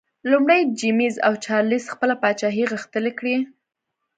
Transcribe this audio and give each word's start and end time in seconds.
لومړی 0.31 0.61
جېمز 0.79 1.15
او 1.27 1.33
چارلېز 1.45 1.85
خپله 1.93 2.15
پاچاهي 2.21 2.63
غښتلي 2.71 3.11
کړي. 3.19 3.37